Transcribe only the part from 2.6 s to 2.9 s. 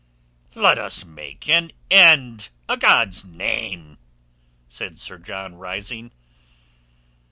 a'